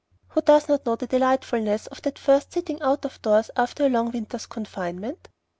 [0.29, 3.89] Who does not know the delightfulness of that first sitting out of doors after a
[3.89, 5.27] long winter's confinement?